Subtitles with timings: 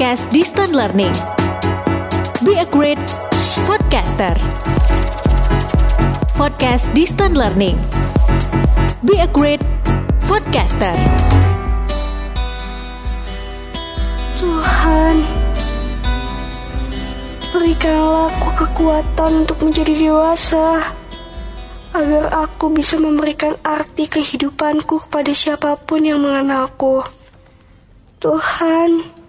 [0.00, 1.12] podcast Distant Learning.
[2.40, 2.96] Be a great
[3.68, 4.32] podcaster.
[6.32, 7.76] Podcast Distant Learning.
[9.04, 9.60] Be a great
[10.24, 10.96] podcaster.
[14.40, 15.20] Tuhan,
[17.52, 20.80] berikanlah aku kekuatan untuk menjadi dewasa,
[21.92, 27.04] agar aku bisa memberikan arti kehidupanku kepada siapa pun yang mengenalku.
[28.16, 29.19] Tuhan,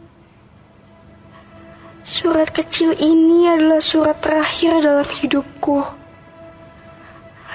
[2.01, 5.85] surat kecil ini adalah surat terakhir dalam hidupku.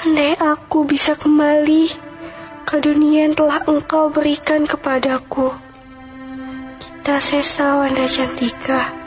[0.06, 1.91] Andai aku bisa kembali
[2.66, 5.51] ke dunia yang telah Engkau berikan kepadaku.
[6.82, 9.05] Kita Sesa Wanda Cantika.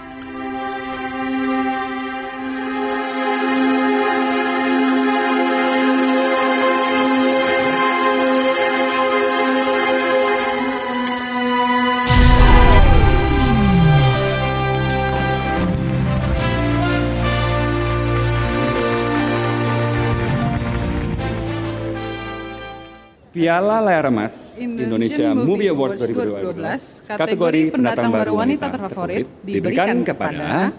[23.40, 30.76] Piala Layar Emas Indonesia Movie Award 2012 kategori pendatang baru wanita terfavorit diberikan kepada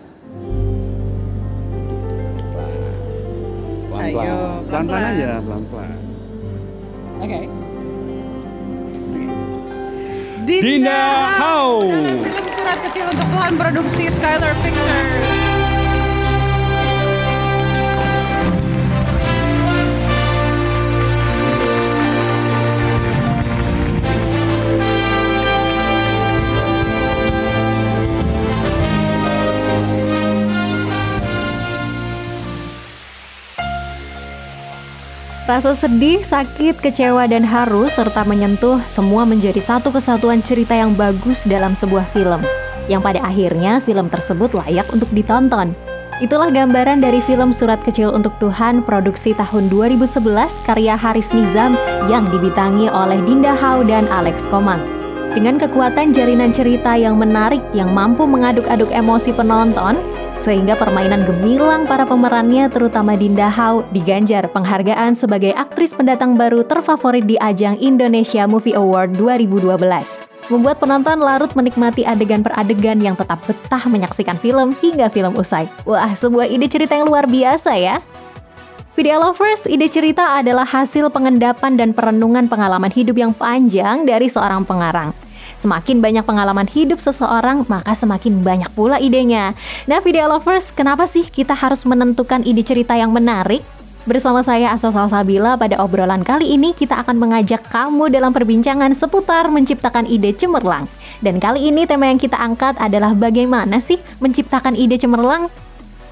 [3.97, 5.97] Ayo, pelan-pelan aja pelan-pelan
[7.21, 7.41] Oke.
[10.45, 11.05] Dinda
[11.41, 11.85] Hau.
[11.89, 15.40] Film surat kecil untuk Tuhan produksi Skylar Pictures.
[35.51, 41.43] Rasa sedih, sakit, kecewa, dan haru serta menyentuh semua menjadi satu kesatuan cerita yang bagus
[41.43, 42.39] dalam sebuah film.
[42.87, 45.75] Yang pada akhirnya film tersebut layak untuk ditonton.
[46.23, 50.23] Itulah gambaran dari film Surat Kecil untuk Tuhan produksi tahun 2011
[50.71, 51.75] karya Haris Nizam
[52.07, 55.00] yang dibitangi oleh Dinda Hau dan Alex Komang.
[55.31, 59.95] Dengan kekuatan jalinan cerita yang menarik yang mampu mengaduk-aduk emosi penonton,
[60.43, 67.31] sehingga permainan gemilang para pemerannya terutama Dinda Hau diganjar penghargaan sebagai aktris pendatang baru terfavorit
[67.31, 69.71] di ajang Indonesia Movie Award 2012.
[70.51, 75.71] Membuat penonton larut menikmati adegan per adegan yang tetap betah menyaksikan film hingga film usai.
[75.87, 78.03] Wah, sebuah ide cerita yang luar biasa ya.
[78.91, 84.67] Video Lovers, ide cerita adalah hasil pengendapan dan perenungan pengalaman hidup yang panjang dari seorang
[84.67, 85.15] pengarang.
[85.55, 89.55] Semakin banyak pengalaman hidup seseorang, maka semakin banyak pula idenya.
[89.87, 93.63] Nah, Video Lovers, kenapa sih kita harus menentukan ide cerita yang menarik?
[94.11, 99.55] Bersama saya Asa Salsabila pada obrolan kali ini kita akan mengajak kamu dalam perbincangan seputar
[99.55, 100.91] menciptakan ide cemerlang.
[101.23, 105.47] Dan kali ini tema yang kita angkat adalah bagaimana sih menciptakan ide cemerlang?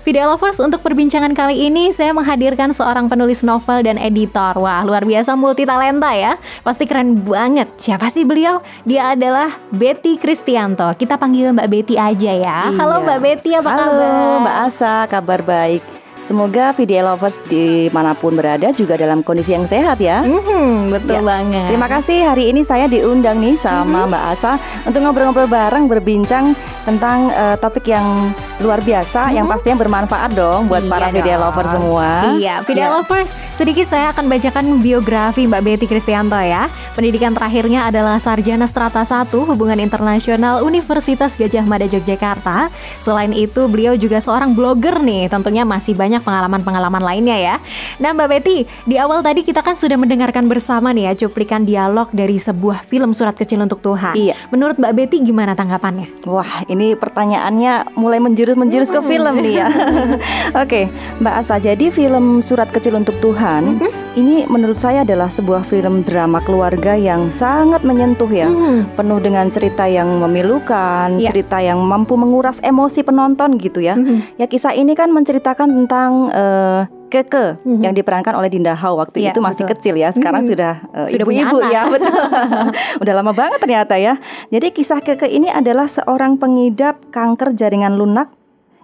[0.06, 4.56] Video Lovers, untuk perbincangan kali ini saya menghadirkan seorang penulis novel dan editor.
[4.56, 6.38] Wah, luar biasa multi talenta ya.
[6.62, 7.66] Pasti keren banget.
[7.76, 8.62] Siapa sih beliau?
[8.86, 10.86] Dia adalah Betty Kristianto.
[10.96, 12.72] Kita panggil Mbak Betty aja ya.
[12.78, 13.04] Halo Iya.
[13.04, 14.40] Mbak Betty, apa Halo kabar?
[14.40, 15.97] Mbak Asa, kabar baik.
[16.28, 20.20] Semoga video lovers di mana pun berada juga dalam kondisi yang sehat ya.
[20.20, 21.24] Mhm, betul Ya.
[21.24, 21.66] banget.
[21.66, 24.52] Terima kasih hari ini saya diundang nih sama Mbak Asa
[24.84, 26.52] untuk ngobrol-ngobrol bareng berbincang
[26.84, 28.28] tentang eh, topik yang
[28.58, 31.42] luar biasa yang pastinya bermanfaat dong buat Iya para video dong.
[31.42, 32.08] lovers semua.
[32.30, 32.92] Iya, Video Ya.
[32.92, 33.30] Lovers.
[33.54, 36.68] Sedikit saya akan bacakan biografi Mbak Betty Kristianto ya.
[36.92, 42.70] Pendidikan terakhirnya adalah Sarjana Strata 1 Hubungan Internasional Universitas Gajah Mada Yogyakarta.
[42.98, 45.26] Selain itu, beliau juga seorang blogger nih.
[45.26, 47.54] Tentunya masih banyak pengalaman-pengalaman lainnya ya.
[48.02, 52.10] Nah, Mbak Betty, di awal tadi kita kan sudah mendengarkan bersama nih ya cuplikan dialog
[52.14, 54.14] dari sebuah film Surat Kecil untuk Tuhan.
[54.14, 54.34] Iya.
[54.54, 56.24] Menurut Mbak Betty gimana tanggapannya?
[56.28, 59.68] Wah, ini pertanyaannya mulai menjurus-menjurus ke film nih ya.
[60.62, 60.86] Oke,
[61.18, 63.80] Mbak Asa, jadi film Surat Kecil untuk Tuhan
[64.14, 68.46] ini menurut saya adalah sebuah film drama keluarga yang sangat menyentuh ya.
[68.46, 68.88] Hmm.
[68.92, 71.28] Penuh dengan cerita yang memilukan, Iya.
[71.28, 73.92] cerita yang mampu menguras emosi penonton gitu ya.
[73.92, 74.38] Mhm.
[74.38, 77.80] Ya kisah ini kan menceritakan tentang eh, Keke Mhm.
[77.80, 79.72] yang diperankan oleh Dinda Hau waktu Iya, itu masih betul.
[79.74, 80.12] kecil ya.
[80.12, 80.50] Sekarang Mhm.
[80.52, 81.72] sudah eh, Sudah punya ibu-ibu anak.
[81.72, 82.12] ya, betul.
[83.02, 84.14] Udah lama banget ternyata ya.
[84.48, 88.28] Jadi kisah Keke ini adalah seorang pengidap kanker jaringan lunak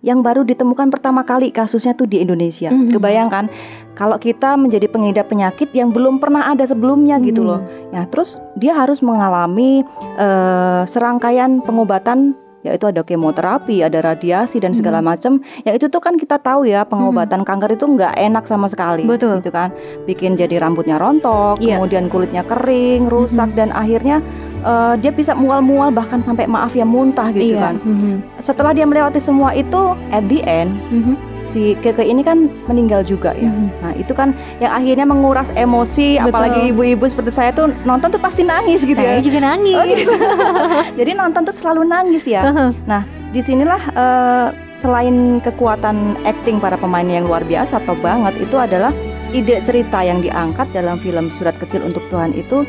[0.05, 2.69] yang baru ditemukan pertama kali kasusnya tuh di Indonesia.
[2.69, 2.93] Mhm.
[2.93, 3.49] Kebayangkan
[3.97, 7.49] kalau kita menjadi pengidap penyakit yang belum pernah ada sebelumnya gitu Mhm.
[7.49, 7.61] loh.
[7.89, 9.81] Ya, terus dia harus mengalami
[10.15, 15.07] eh, serangkaian pengobatan yaitu ada kemoterapi, ada radiasi dan segala Mhm.
[15.07, 15.33] macam.
[15.69, 19.45] Ya itu tuh kan kita tahu ya pengobatan kanker itu nggak enak sama sekali, Betul.
[19.45, 19.69] gitu kan.
[20.09, 21.77] Bikin jadi rambutnya rontok, Iya.
[21.77, 23.57] kemudian kulitnya kering, rusak Mhm.
[23.57, 24.25] dan akhirnya
[24.65, 27.61] uh, dia bisa mual-mual bahkan sampai maaf ya muntah gitu Iya.
[27.61, 27.75] kan.
[27.85, 28.13] Mhm.
[28.41, 31.15] Setelah dia melewati semua itu, at the end Mhm.
[31.45, 33.47] si Keke ini kan meninggal juga ya.
[33.47, 33.67] Mhm.
[33.79, 36.27] Nah itu kan yang akhirnya menguras emosi, Betul.
[36.27, 39.23] apalagi ibu-ibu seperti saya tuh nonton tuh pasti nangis gitu Saya ya.
[39.23, 39.77] juga nangis.
[39.77, 40.11] Oh, gitu.
[40.99, 42.43] Jadi nonton tuh selalu nangis ya.
[42.43, 43.03] Heeh.
[43.31, 48.95] Di sinilah eh, selain kekuatan acting para pemain yang luar biasa, top banget, itu adalah
[49.35, 52.63] ide cerita yang diangkat dalam film Surat Kecil untuk Tuhan itu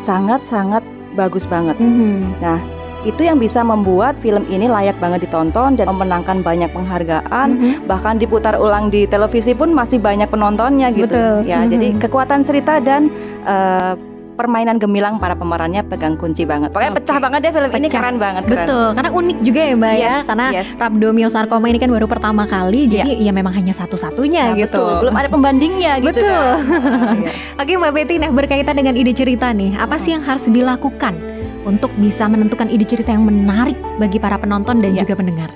[0.00, 0.84] sangat-sangat
[1.20, 1.76] bagus banget.
[1.76, 2.40] Mhm.
[3.00, 7.48] Itu yang bisa membuat film ini layak banget ditonton dan memenangkan banyak penghargaan.
[7.56, 7.72] Mhm.
[7.88, 11.08] Bahkan diputar ulang di televisi pun masih banyak penontonnya gitu.
[11.08, 11.48] Betul.
[11.48, 11.68] Ya, Mhm.
[11.72, 13.08] jadi kekuatan cerita dan
[13.40, 13.96] eh,
[14.40, 16.72] permainan gemilang para pemerannya pegang kunci banget.
[16.72, 16.98] Pokoknya Oke.
[17.04, 18.00] pecah banget deh film ini Pecah.
[18.00, 18.42] keren banget.
[18.42, 18.56] keren.
[18.56, 20.66] Betul, karena unik juga ya Mbak ya, Yes, karena yes.
[20.74, 24.80] rhabdomyosarcoma ini kan baru pertama kali, jadi ya memang hanya satu-satunya Nah, gitu.
[24.80, 25.00] betul.
[25.02, 26.24] Belum ada pembandingnya gitu Betul.
[26.24, 26.58] kan.
[27.20, 27.30] Iya.
[27.56, 31.12] Oke Mbak Betty, nah berkaitan dengan ide cerita nih, apa sih yang harus dilakukan
[31.62, 35.02] untuk bisa menentukan ide cerita yang menarik bagi para penonton dan Ya.
[35.02, 35.52] juga pendengar?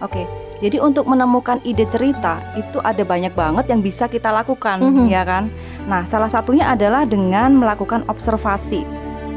[0.00, 0.24] Oke.
[0.62, 5.06] Jadi untuk menemukan ide cerita itu ada banyak banget yang bisa kita lakukan, Mhm.
[5.10, 5.50] ya kan?
[5.84, 8.86] Nah, salah satunya adalah dengan melakukan observasi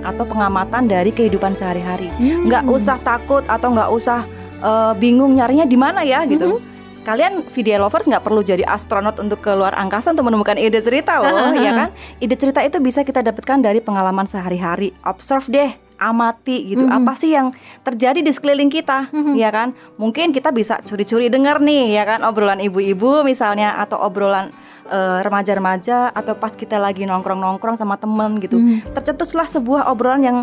[0.06, 2.08] atau pengamatan dari kehidupan sehari-hari.
[2.20, 2.76] Nggak Hmm.
[2.78, 4.22] usah takut atau nggak usah
[4.58, 6.58] eh, bingung nyarinya di mana ya gitu.
[7.06, 11.22] Kalian video lovers nggak perlu jadi astronot untuk ke luar angkasa untuk menemukan ide cerita
[11.22, 11.90] loh, ya kan?
[12.18, 14.98] Ide cerita itu bisa kita dapatkan dari pengalaman sehari-hari.
[15.06, 16.86] Observe deh, amati gitu.
[16.86, 16.94] Mhm.
[16.94, 17.52] Apa sih yang
[17.82, 19.34] terjadi di sekeliling kita, Mhm.
[19.36, 19.74] ya kan?
[19.98, 22.22] Mungkin kita bisa curi-curi dengar nih, ya kan?
[22.24, 24.50] Obrolan ibu-ibu misalnya atau obrolan
[24.88, 28.56] eh, remaja-remaja atau pas kita lagi nongkrong-nongkrong sama temen gitu.
[28.56, 28.96] Mhm.
[28.96, 30.38] Tercetuslah sebuah obrolan yang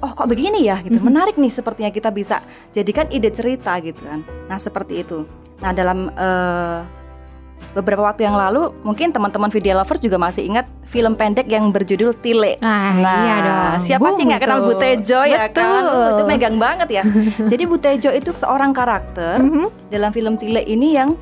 [0.00, 0.96] oh kok begini ya gitu.
[0.96, 1.12] Mhm.
[1.12, 2.40] Menarik nih sepertinya kita bisa
[2.72, 4.24] jadikan ide cerita gitu kan.
[4.48, 5.28] Nah, seperti itu.
[5.60, 6.78] Nah, dalam eh,
[7.72, 12.12] beberapa waktu yang lalu mungkin teman-teman video lovers juga masih ingat film pendek yang berjudul
[12.14, 12.60] Tile.
[12.60, 13.72] Ah, Nah, iya dong.
[13.80, 14.66] siapa sih Boom nggak kenal itu.
[14.66, 15.82] Bu Tejo ya kan?
[15.82, 16.08] Betul.
[16.10, 17.02] Itu megang banget ya.
[17.52, 19.88] Jadi Bu Tejo itu seorang karakter Mhm.
[19.88, 21.16] dalam film Tile ini yang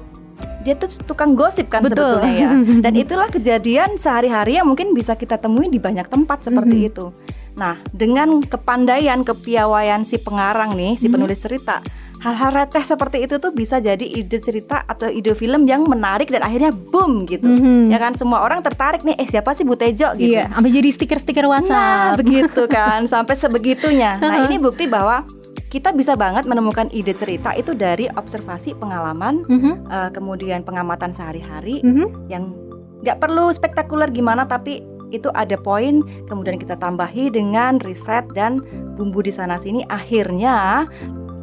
[0.60, 2.20] dia tuh tukang gosip kan Betul.
[2.20, 2.50] sebetulnya ya.
[2.84, 6.88] Dan itulah kejadian sehari-hari yang mungkin bisa kita temui di banyak tempat seperti Mhm.
[6.88, 7.06] itu.
[7.50, 11.12] Nah, dengan kepandaian, kepiawaian si pengarang nih, si Mhm.
[11.12, 11.80] penulis cerita,
[12.20, 16.44] hal-hal receh seperti itu tuh bisa jadi ide cerita atau ide film yang menarik dan
[16.44, 17.48] akhirnya boom gitu.
[17.48, 17.88] Mhm.
[17.88, 20.36] Ya kan semua orang tertarik nih, eh siapa sih Bu Tejo gitu.
[20.36, 22.20] Iya, sampai jadi stiker-stiker Nah, WhatsApp.
[22.20, 24.20] begitu kan, sampai sebegitunya.
[24.22, 25.24] Nah, ini bukti bahwa
[25.66, 29.72] kita bisa banget menemukan ide cerita itu dari observasi pengalaman, Mhm.
[29.86, 32.28] eh, kemudian pengamatan sehari-hari Mhm.
[32.28, 32.52] yang
[33.00, 38.62] nggak perlu spektakuler gimana, tapi itu ada poin, kemudian kita tambahi dengan riset dan
[38.94, 40.86] bumbu di sana sini, akhirnya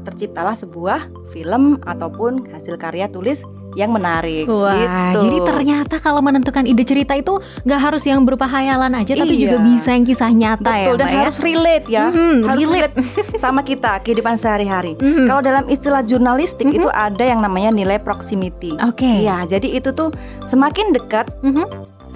[0.07, 3.43] terciptalah sebuah film ataupun hasil karya tulis
[3.75, 4.47] yang menarik.
[4.49, 5.21] Wah, gitu.
[5.21, 9.43] jadi ternyata kalau menentukan ide cerita itu nggak harus yang berupa hayalan aja, tapi Iya.
[9.43, 11.19] juga bisa yang kisah nyata ya, Betul, dan Mbak ya.
[11.21, 12.93] harus relate ya, Mhm, harus relate.
[12.95, 14.97] relate sama kita kehidupan sehari-hari.
[14.97, 15.29] Mhm.
[15.29, 16.73] Kalau dalam istilah jurnalistik Mhm.
[16.73, 18.73] itu ada yang namanya nilai proximity.
[18.81, 19.05] Oke.
[19.05, 20.09] Iya, jadi itu tuh
[20.47, 21.67] semakin dekat Mhm.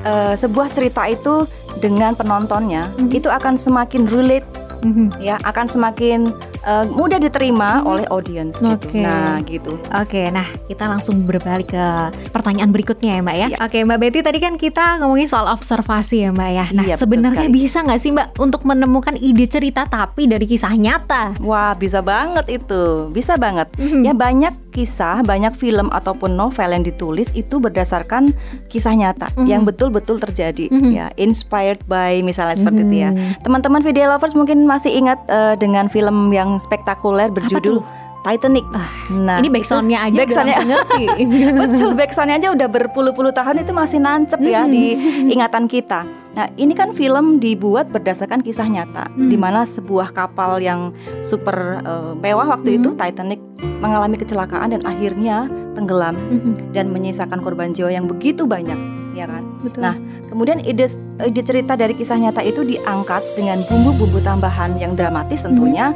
[0.02, 1.46] eh, sebuah cerita itu
[1.78, 3.14] dengan penontonnya, Mhm.
[3.14, 4.50] itu akan semakin relate
[4.82, 5.22] Mhm.
[5.22, 7.88] ya, akan semakin eh, mudah diterima Mhm.
[7.88, 8.69] oleh audiens gitu.
[8.69, 9.02] Oke.
[9.02, 9.74] Nah, gitu.
[9.92, 11.86] Oke, nah kita langsung berbalik ke
[12.30, 13.48] pertanyaan berikutnya ya Mbak ya.
[13.52, 13.60] Siap.
[13.63, 16.66] Oke Mbak Betty tadi kan kita ngomongin soal observasi ya Mbak ya.
[16.72, 21.35] Nah Iya, sebenarnya bisa nggak sih Mbak untuk menemukan ide cerita tapi dari kisah nyata?
[21.40, 23.09] Wah, bisa banget itu.
[23.09, 23.68] Bisa banget.
[23.76, 24.02] Mhm.
[24.02, 28.31] Ya banyak kisah, banyak film ataupun novel yang ditulis itu berdasarkan
[28.68, 29.45] kisah nyata Mhm.
[29.45, 30.92] yang betul-betul terjadi Mhm.
[30.92, 33.11] ya, inspired by misalnya seperti itu ya.
[33.11, 33.44] Mhm.
[33.44, 38.01] Teman-teman video lovers mungkin masih ingat eh, dengan film yang spektakuler berjudul tuh?
[38.21, 38.66] Titanic.
[38.71, 41.04] Ah, nah, Ini backsoundnya aja backsoundnya- ngerti.
[41.66, 44.69] betul backsoundnya aja udah berpuluh-puluh tahun itu masih nancep ya Mhm.
[44.69, 44.83] di
[45.28, 46.06] ingatan kita.
[46.31, 49.28] Nah, ini kan film dibuat berdasarkan kisah nyata Hmm.
[49.28, 52.78] di mana sebuah kapal yang super eh, mewah waktu Mhm.
[52.78, 53.40] itu Titanic
[53.81, 56.71] mengalami kecelakaan dan akhirnya tenggelam Mhm.
[56.71, 58.78] dan menyisakan korban jiwa yang begitu banyak,
[59.11, 59.44] ya kan?
[59.61, 59.81] Betul.
[59.81, 59.95] Nah,
[60.31, 60.87] Kemudian ide
[61.19, 65.92] ide cerita dari kisah nyata itu diangkat dengan bumbu-bumbu tambahan yang dramatis tentunya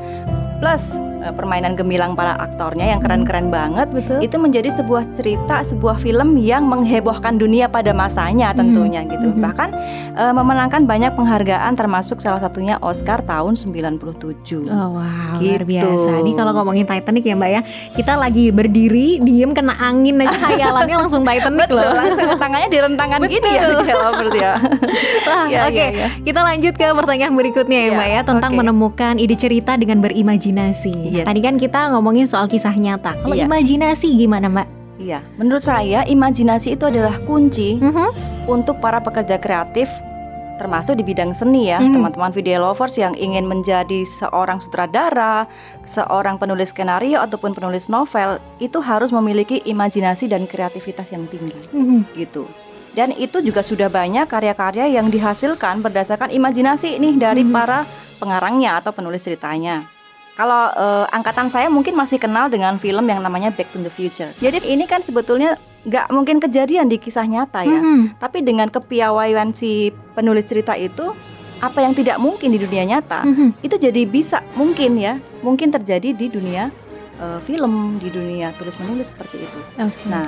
[0.59, 4.19] plus eh, permainan gemilang para aktornya yang keren-keren banget betul.
[4.19, 9.31] itu menjadi sebuah cerita, sebuah film yang menghebohkan dunia pada masanya tentunya gitu.
[9.31, 9.39] mhm.
[9.39, 9.69] Bahkan
[10.13, 14.67] eh, memenangkan banyak penghargaan termasuk salah satunya Oscar tahun 97.
[14.67, 15.65] Oh wow, luar Gitu.
[15.71, 16.09] biasa.
[16.19, 17.61] Ini kalau ngomongin Titanic ya Mbak ya,
[17.93, 21.93] kita lagi berdiri, diem kena angin aja hayalannya langsung Titanic Betul, loh.
[21.93, 24.53] langsung tangannya direntangkan gini ya developers ya.
[25.27, 26.07] Wah, Iya, Oke, iya, iya.
[26.19, 28.59] kita lanjut ke pertanyaan berikutnya ya Iya, Mbak ya tentang oke.
[28.59, 30.95] menemukan ide cerita dengan berimajinasi.
[31.15, 31.25] Yes.
[31.25, 33.15] Tadi kan kita ngomongin soal kisah nyata.
[33.23, 33.47] Kalau Iya.
[33.47, 34.67] imajinasi gimana Mbak?
[34.99, 38.07] Iya, menurut saya imajinasi itu adalah kunci Mhm.
[38.47, 39.87] untuk para pekerja kreatif
[40.55, 41.99] termasuk di bidang seni ya, Hmm.
[41.99, 45.51] teman-teman video lovers yang ingin menjadi seorang sutradara,
[45.83, 52.07] seorang penulis skenario ataupun penulis novel itu harus memiliki imajinasi dan kreativitas yang tinggi Mhm.
[52.15, 52.47] gitu.
[52.95, 57.51] Dan itu juga sudah banyak karya-karya yang dihasilkan berdasarkan imajinasi nih dari Mhm.
[57.51, 57.83] para
[58.15, 59.91] pengarangnya atau penulis ceritanya.
[60.35, 64.29] Kalau eh, angkatan saya mungkin masih kenal dengan film yang namanya Back to the Future.
[64.43, 65.55] Jadi ini kan sebetulnya
[65.87, 67.79] nggak mungkin kejadian di kisah nyata ya.
[67.79, 68.19] Mhm.
[68.19, 71.15] Tapi dengan kepiawaian si penulis cerita itu,
[71.63, 73.63] apa yang tidak mungkin di dunia nyata Mhm.
[73.63, 76.67] itu jadi bisa mungkin ya, mungkin terjadi di dunia
[77.15, 79.59] eh, film, di dunia tulis menulis seperti itu.
[79.79, 80.03] Oke.
[80.11, 80.27] Nah,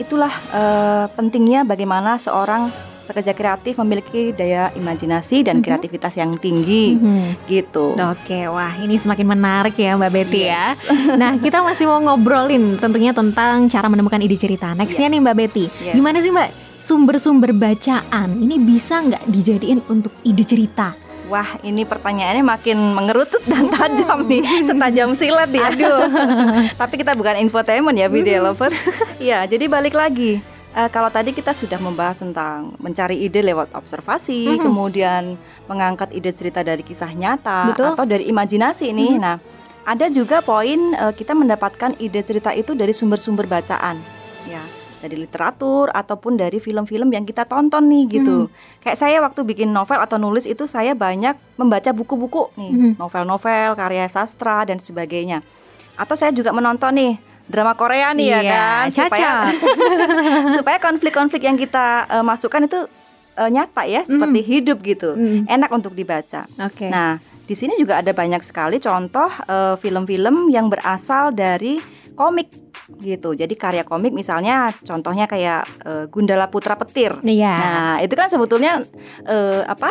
[0.00, 5.64] itulah eh, pentingnya bagaimana seorang pekerja kreatif memiliki daya imajinasi dan Mhm.
[5.64, 7.46] kreativitas yang tinggi Mhm.
[7.46, 7.94] gitu.
[7.94, 10.48] Oke, wah ini semakin menarik ya Mbak Betty Yes.
[10.48, 10.66] ya.
[11.20, 14.72] Nah kita masih mau ngobrolin tentunya tentang cara menemukan ide cerita.
[14.72, 15.94] Nextnya nih Mbak Betty, Yes.
[15.94, 20.98] gimana sih Mbak sumber-sumber bacaan ini bisa nggak dijadiin untuk ide cerita?
[21.26, 25.72] Wah, ini pertanyaannya makin mengerucut dan tajam nih, setajam silet ya.
[25.72, 26.04] Aduh.
[26.82, 28.76] Tapi kita bukan infotainment ya, video lovers.
[29.16, 30.44] Iya, jadi balik lagi.
[30.72, 34.64] Eh, kalau tadi kita sudah membahas tentang mencari ide lewat observasi, Mhm.
[34.64, 35.22] kemudian
[35.68, 37.92] mengangkat ide cerita dari kisah nyata Betul.
[37.92, 39.12] atau dari imajinasi nih.
[39.12, 39.20] Mhm.
[39.20, 39.36] Nah,
[39.84, 44.00] ada juga poin eh, kita mendapatkan ide cerita itu dari sumber-sumber bacaan,
[44.48, 44.64] ya,
[45.04, 48.48] dari literatur ataupun dari film-film yang kita tonton nih gitu.
[48.80, 54.08] Kayak saya waktu bikin novel atau nulis itu saya banyak membaca buku-buku nih, novel-novel, karya
[54.08, 55.44] sastra dan sebagainya.
[56.00, 57.12] Atau saya juga menonton nih
[57.48, 59.30] drama Korea nih ya Iya, kan supaya
[60.58, 62.80] supaya konflik-konflik yang kita eh, masukkan itu
[63.36, 65.14] eh, nyata ya seperti hidup gitu.
[65.14, 65.48] Mhm.
[65.48, 66.46] Enak untuk dibaca.
[66.60, 66.88] Oke.
[66.88, 71.78] Nah, di sini juga ada banyak sekali contoh eh, film-film yang berasal dari
[72.12, 72.48] komik
[73.00, 73.32] gitu.
[73.32, 77.18] Jadi karya komik misalnya contohnya kayak eh, Gundala Putra Petir.
[77.24, 77.54] Iya.
[77.56, 78.84] Nah, itu kan sebetulnya
[79.26, 79.90] eh, apa?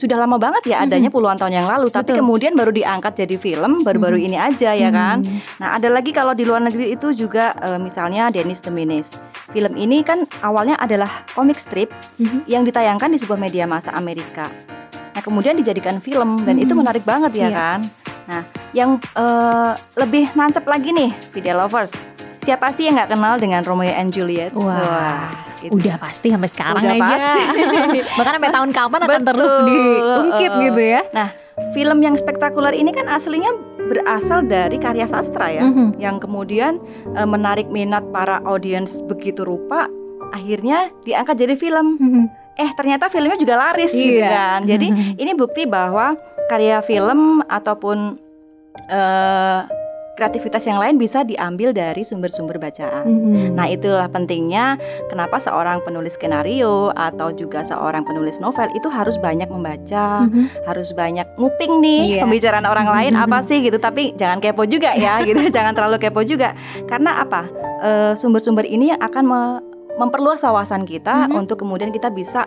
[0.00, 2.24] Sudah lama banget ya adanya puluhan tahun yang lalu, tapi Betul.
[2.24, 5.20] kemudian baru diangkat jadi film baru-baru ini aja ya kan.
[5.60, 9.12] Nah, ada lagi kalau di luar negeri itu juga eh, misalnya Dennis the Menace.
[9.52, 12.48] Film ini kan awalnya adalah komik strip Mhm.
[12.48, 14.48] yang ditayangkan di sebuah media massa Amerika.
[15.12, 17.52] Nah, kemudian dijadikan film dan itu menarik banget ya Iya.
[17.52, 17.80] kan.
[18.24, 18.42] Nah,
[18.72, 21.92] yang eh, lebih nancep lagi nih, video lovers.
[22.40, 24.56] Siapa sih yang nggak kenal dengan Romeo and Juliet?
[24.56, 25.28] Wah,
[25.62, 25.72] itu.
[25.72, 27.02] Udah pasti sampai sekarang Udah aja.
[27.04, 27.42] pasti.
[28.18, 29.26] Bahkan sampai tahun kapan akan Betul.
[29.28, 30.64] terus diungkit Uh-uh.
[30.64, 31.00] gitu ya.
[31.10, 31.28] Nah,
[31.70, 33.52] film yang spektakuler ini kan aslinya
[33.86, 35.98] berasal dari karya sastra ya, Mhm.
[35.98, 36.78] yang kemudian
[37.12, 39.90] eh, menarik minat para audiens begitu rupa,
[40.30, 41.98] akhirnya diangkat jadi film.
[41.98, 42.24] Mhm.
[42.54, 44.28] Eh, ternyata filmnya juga laris gitu Iya.
[44.28, 44.60] kan.
[44.62, 46.14] Jadi ini bukti bahwa
[46.46, 48.20] karya film ataupun
[48.86, 49.60] eh,
[50.14, 53.04] kreativitas yang lain bisa diambil dari sumber-sumber bacaan.
[53.04, 53.54] Mhm.
[53.54, 54.76] Nah, itulah pentingnya
[55.06, 60.66] kenapa seorang penulis skenario atau juga seorang penulis novel itu harus banyak membaca, Mhm.
[60.66, 62.22] harus banyak nguping nih Iya.
[62.22, 63.76] pembicaraan orang lain apa sih gitu.
[63.76, 65.48] Tapi jangan kepo juga ya, gitu.
[65.48, 66.52] jangan terlalu kepo juga.
[66.84, 67.48] Karena apa?
[67.80, 69.60] Eh, Sumber-sumber ini yang akan me-
[69.96, 71.38] memperluas wawasan kita Mhm.
[71.38, 72.44] untuk kemudian kita bisa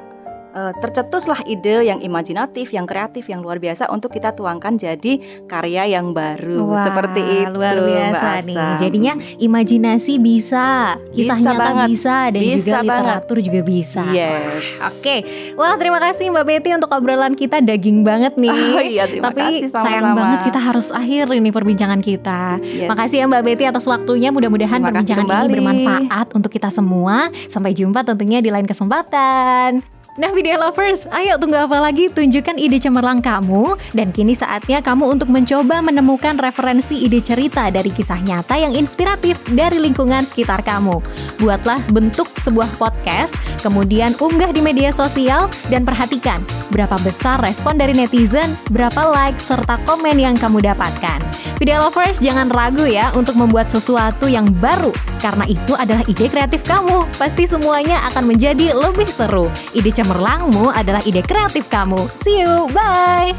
[0.54, 5.90] eh, tercetuslah ide yang imajinatif, yang kreatif, yang luar biasa untuk kita tuangkan jadi karya
[5.92, 6.64] yang baru.
[6.64, 8.46] Wah, Seperti itu, luar biasa Asa.
[8.46, 8.58] nih.
[8.80, 11.88] Jadinya imajinasi bisa, kisah Bisa nyata banget.
[11.90, 12.86] bisa, dan Bisa juga banget.
[12.86, 14.04] literatur juga bisa.
[14.10, 14.64] Yes.
[14.84, 15.16] Oke,
[15.54, 18.54] wah terima kasih Mbak Betty untuk obrolan kita daging banget nih.
[18.54, 20.20] Oh iya, terima Tapi kasih sayang sama-sama.
[20.20, 22.42] banget kita harus akhir ini perbincangan kita.
[22.62, 22.88] Yes.
[22.88, 24.30] Makasih ya Mbak Betty atas waktunya.
[24.30, 27.28] Mudah-mudahan perbincangan ini bermanfaat untuk kita semua.
[27.48, 30.03] Sampai jumpa tentunya di lain kesempatan.
[30.14, 32.06] Nah video lovers, ayo tunggu apa lagi?
[32.06, 37.90] Tunjukkan ide cemerlang kamu Dan kini saatnya kamu untuk mencoba menemukan referensi ide cerita dari
[37.90, 41.02] kisah nyata yang inspiratif dari lingkungan sekitar kamu.
[41.42, 43.34] Buatlah bentuk sebuah podcast,
[43.66, 49.82] kemudian unggah di media sosial Dan perhatikan berapa besar respon dari netizen, berapa like, serta
[49.90, 51.26] komen yang kamu dapatkan.
[51.58, 56.62] Video lovers jangan ragu ya untuk membuat sesuatu yang baru Karena itu adalah ide kreatif
[56.68, 57.08] kamu.
[57.18, 59.48] Pasti semuanya akan menjadi lebih seru.
[59.74, 63.32] Ide cemerlangmu adalah ide kreatif kamu See you, bye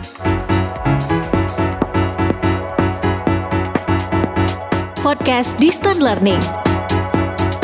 [5.04, 6.40] Podcast Distant Learning.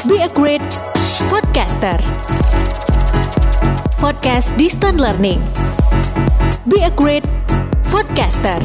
[0.04, 0.61] Be a great
[1.33, 1.97] podcaster.
[3.97, 5.40] Podcast Distant Learning.
[6.69, 7.25] Be a great
[7.88, 8.61] podcaster.